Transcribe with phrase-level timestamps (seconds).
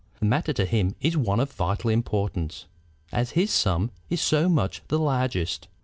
[0.19, 2.65] The matter to him is one of vital importance,
[3.11, 5.67] as his sum is so much the largest.